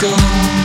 go. 0.00 0.59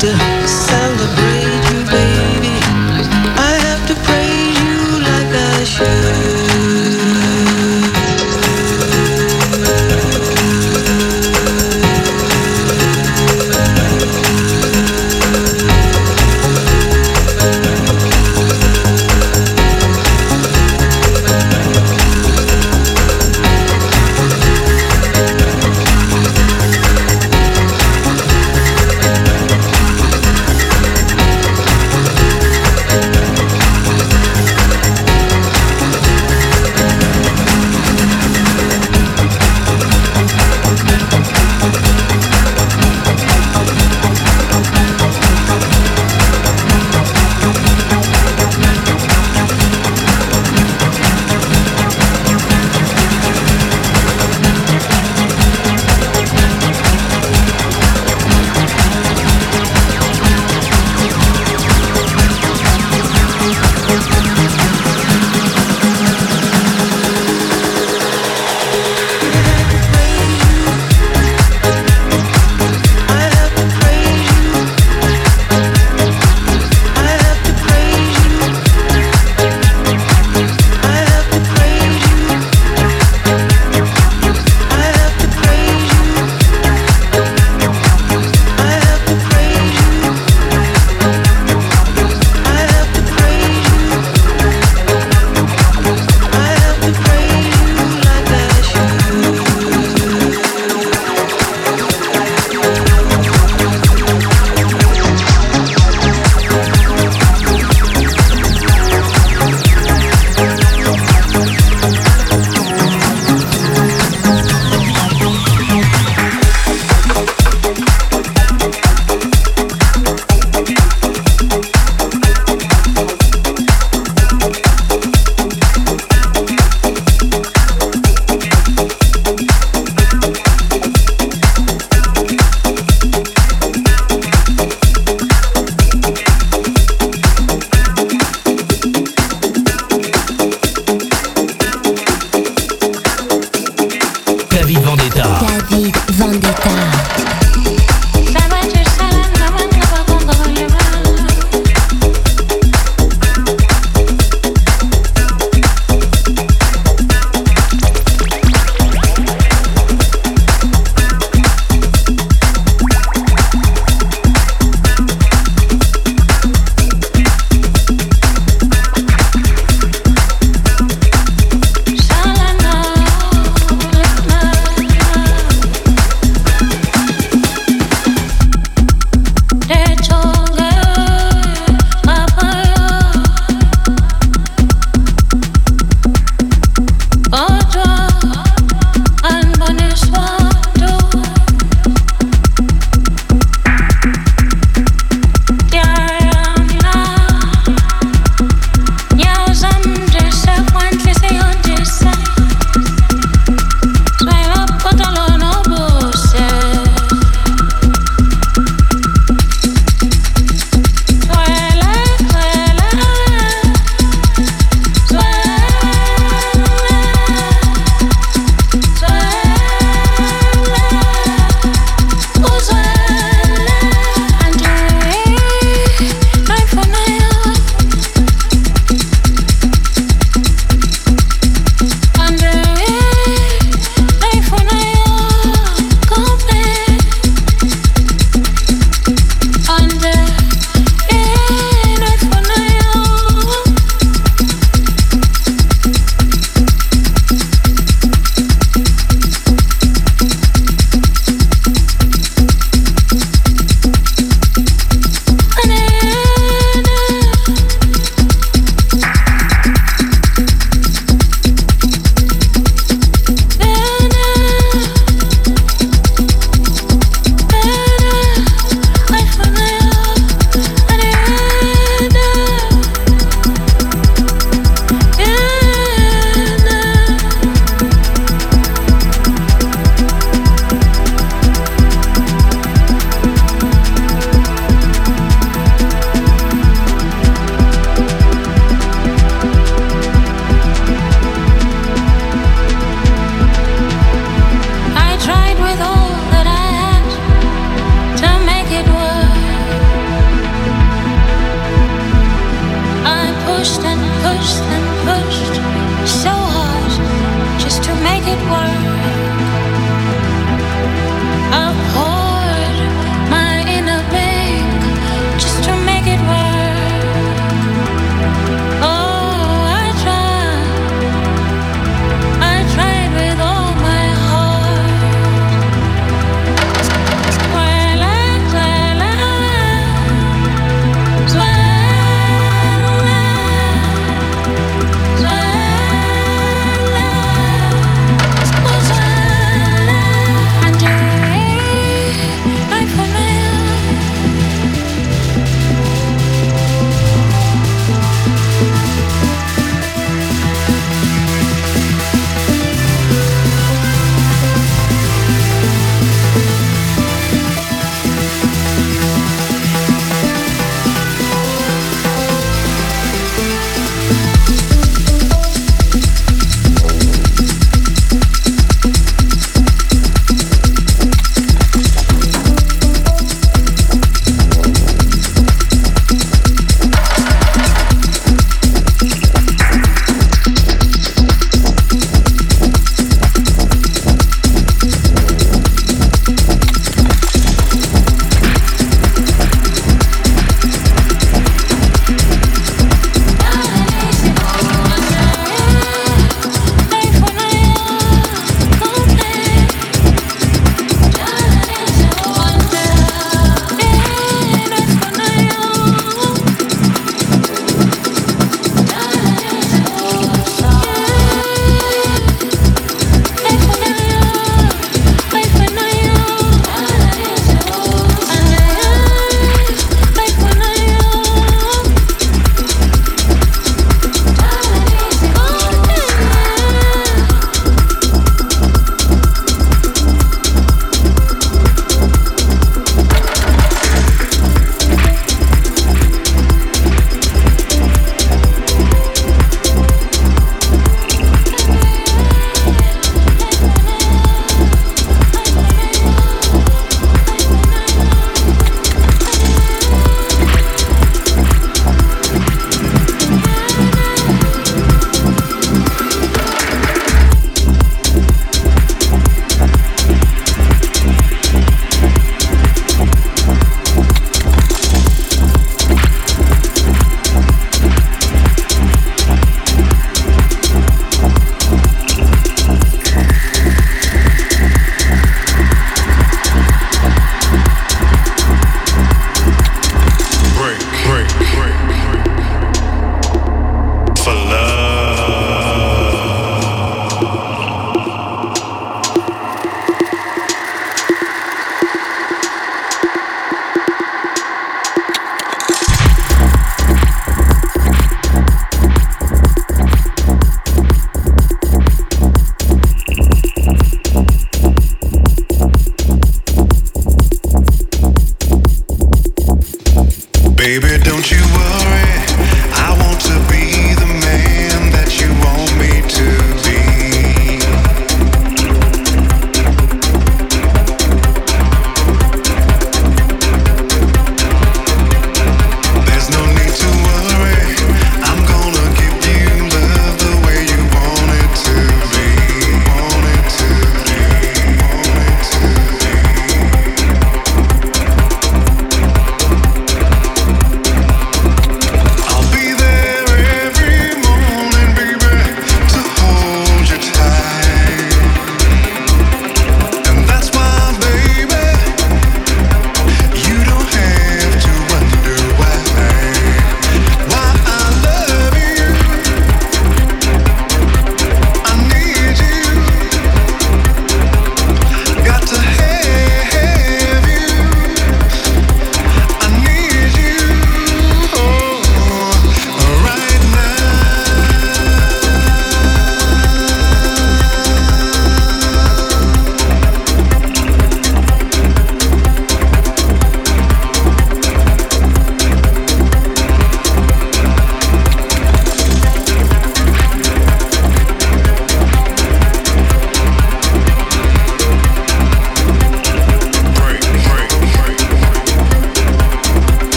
doctor 0.00 0.39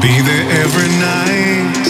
be 0.00 0.22
there 0.22 0.50
every 0.62 0.88
night 0.98 1.84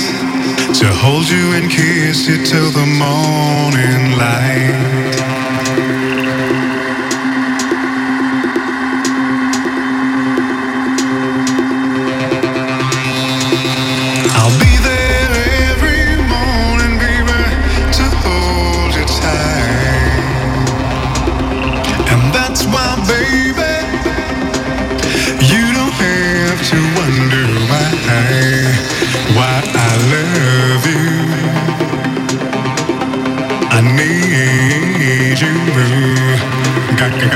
to 0.75 0.87
hold 0.93 1.29
you 1.29 1.53
and 1.53 1.71
kiss 1.71 2.27
you 2.27 2.45
till 2.45 2.71
the 2.73 2.87
morning 2.99 4.19
light. 4.19 5.20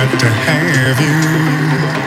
got 0.05 0.21
to 0.21 0.27
have 0.29 1.01
you. 1.99 2.04